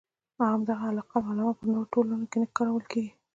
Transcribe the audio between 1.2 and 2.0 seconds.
علامه په نورو